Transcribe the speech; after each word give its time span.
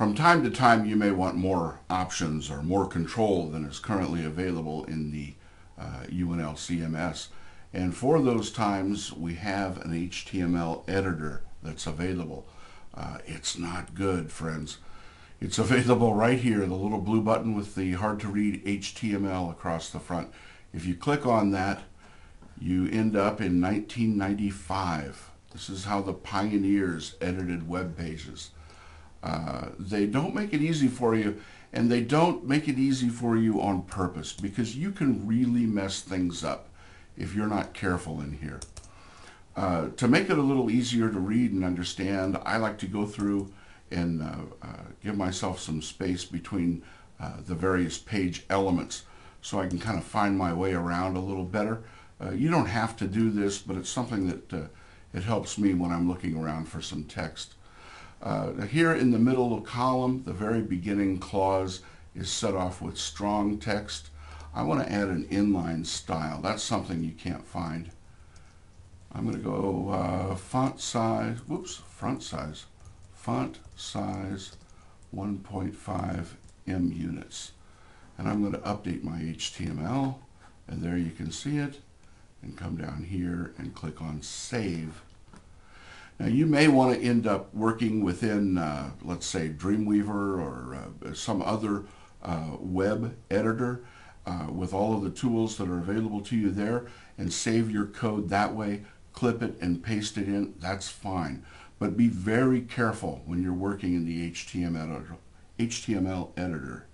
From 0.00 0.14
time 0.14 0.42
to 0.44 0.50
time, 0.50 0.86
you 0.86 0.96
may 0.96 1.10
want 1.10 1.36
more 1.36 1.80
options 1.90 2.50
or 2.50 2.62
more 2.62 2.86
control 2.86 3.48
than 3.50 3.66
is 3.66 3.78
currently 3.78 4.24
available 4.24 4.82
in 4.84 5.10
the 5.10 5.34
uh, 5.78 6.04
UNL 6.08 6.54
CMS. 6.54 7.26
And 7.74 7.94
for 7.94 8.18
those 8.18 8.50
times, 8.50 9.12
we 9.12 9.34
have 9.34 9.76
an 9.84 9.90
HTML 9.90 10.88
editor 10.88 11.42
that's 11.62 11.86
available. 11.86 12.46
Uh, 12.94 13.18
it's 13.26 13.58
not 13.58 13.94
good, 13.94 14.32
friends. 14.32 14.78
It's 15.38 15.58
available 15.68 16.14
right 16.14 16.38
here, 16.38 16.64
the 16.64 16.74
little 16.74 17.02
blue 17.02 17.20
button 17.20 17.54
with 17.54 17.74
the 17.74 17.92
hard 17.92 18.20
to 18.20 18.28
read 18.28 18.64
HTML 18.64 19.50
across 19.50 19.90
the 19.90 20.00
front. 20.00 20.30
If 20.72 20.86
you 20.86 20.94
click 20.94 21.26
on 21.26 21.50
that, 21.50 21.82
you 22.58 22.88
end 22.88 23.16
up 23.16 23.38
in 23.38 23.60
1995. 23.60 25.30
This 25.52 25.68
is 25.68 25.84
how 25.84 26.00
the 26.00 26.14
pioneers 26.14 27.16
edited 27.20 27.68
web 27.68 27.98
pages. 27.98 28.52
Uh, 29.22 29.68
they 29.78 30.06
don't 30.06 30.34
make 30.34 30.52
it 30.54 30.62
easy 30.62 30.88
for 30.88 31.14
you, 31.14 31.40
and 31.72 31.90
they 31.90 32.00
don't 32.00 32.46
make 32.46 32.68
it 32.68 32.78
easy 32.78 33.08
for 33.08 33.36
you 33.36 33.60
on 33.60 33.82
purpose 33.82 34.32
because 34.32 34.76
you 34.76 34.90
can 34.90 35.26
really 35.26 35.66
mess 35.66 36.00
things 36.00 36.42
up 36.42 36.68
if 37.16 37.34
you're 37.34 37.46
not 37.46 37.74
careful 37.74 38.20
in 38.20 38.32
here. 38.32 38.60
Uh, 39.56 39.88
to 39.96 40.08
make 40.08 40.30
it 40.30 40.38
a 40.38 40.42
little 40.42 40.70
easier 40.70 41.10
to 41.10 41.18
read 41.18 41.52
and 41.52 41.64
understand, 41.64 42.38
I 42.44 42.56
like 42.56 42.78
to 42.78 42.86
go 42.86 43.04
through 43.04 43.52
and 43.90 44.22
uh, 44.22 44.36
uh, 44.62 44.82
give 45.02 45.16
myself 45.16 45.60
some 45.60 45.82
space 45.82 46.24
between 46.24 46.82
uh, 47.18 47.32
the 47.46 47.54
various 47.54 47.98
page 47.98 48.44
elements 48.48 49.02
so 49.42 49.60
I 49.60 49.66
can 49.66 49.78
kind 49.78 49.98
of 49.98 50.04
find 50.04 50.38
my 50.38 50.52
way 50.52 50.72
around 50.72 51.16
a 51.16 51.20
little 51.20 51.44
better. 51.44 51.82
You 52.34 52.50
don't 52.50 52.66
have 52.66 52.98
to 52.98 53.06
do 53.06 53.30
this, 53.30 53.58
but 53.58 53.76
it's 53.76 53.88
something 53.88 54.28
that 54.28 54.68
it 55.14 55.22
helps 55.22 55.56
me 55.56 55.72
when 55.72 55.90
I'm 55.90 56.06
looking 56.06 56.36
around 56.36 56.68
for 56.68 56.82
some 56.82 57.04
text. 57.04 57.54
Uh, 58.22 58.52
here 58.66 58.92
in 58.92 59.10
the 59.10 59.18
middle 59.18 59.56
of 59.56 59.64
column, 59.64 60.22
the 60.26 60.32
very 60.32 60.60
beginning 60.60 61.18
clause 61.18 61.80
is 62.14 62.30
set 62.30 62.54
off 62.54 62.82
with 62.82 62.98
strong 62.98 63.58
text. 63.58 64.10
I 64.54 64.62
want 64.62 64.84
to 64.84 64.92
add 64.92 65.08
an 65.08 65.26
inline 65.28 65.86
style. 65.86 66.40
That's 66.42 66.62
something 66.62 67.02
you 67.02 67.12
can't 67.12 67.46
find. 67.46 67.90
I'm 69.12 69.24
going 69.24 69.36
to 69.36 69.42
go 69.42 69.90
uh, 69.90 70.34
font 70.34 70.80
size, 70.80 71.38
whoops, 71.48 71.76
front 71.76 72.22
size, 72.22 72.66
font 73.14 73.58
size 73.74 74.56
1.5 75.14 76.26
em 76.66 76.92
units. 76.92 77.52
And 78.18 78.28
I'm 78.28 78.40
going 78.40 78.52
to 78.52 78.68
update 78.68 79.02
my 79.02 79.18
HTML, 79.18 80.16
and 80.68 80.82
there 80.82 80.96
you 80.96 81.10
can 81.10 81.32
see 81.32 81.56
it, 81.58 81.80
and 82.42 82.56
come 82.56 82.76
down 82.76 83.04
here 83.04 83.52
and 83.56 83.74
click 83.74 84.00
on 84.02 84.22
Save. 84.22 85.02
Now 86.20 86.26
you 86.26 86.44
may 86.44 86.68
want 86.68 86.94
to 86.94 87.02
end 87.02 87.26
up 87.26 87.52
working 87.54 88.04
within, 88.04 88.58
uh, 88.58 88.90
let's 89.02 89.24
say, 89.24 89.48
Dreamweaver 89.48 90.38
or 90.38 90.74
uh, 90.74 91.14
some 91.14 91.40
other 91.40 91.86
uh, 92.22 92.56
web 92.58 93.16
editor 93.30 93.86
uh, 94.26 94.48
with 94.52 94.74
all 94.74 94.94
of 94.94 95.02
the 95.02 95.08
tools 95.08 95.56
that 95.56 95.66
are 95.66 95.78
available 95.78 96.20
to 96.20 96.36
you 96.36 96.50
there 96.50 96.84
and 97.16 97.32
save 97.32 97.70
your 97.70 97.86
code 97.86 98.28
that 98.28 98.54
way, 98.54 98.82
clip 99.14 99.42
it 99.42 99.56
and 99.62 99.82
paste 99.82 100.18
it 100.18 100.28
in, 100.28 100.52
that's 100.60 100.90
fine. 100.90 101.42
But 101.78 101.96
be 101.96 102.08
very 102.08 102.60
careful 102.60 103.22
when 103.24 103.42
you're 103.42 103.54
working 103.54 103.94
in 103.94 104.04
the 104.04 104.30
HTML 104.30 104.94
editor. 104.94 105.16
HTML 105.58 106.32
editor. 106.36 106.86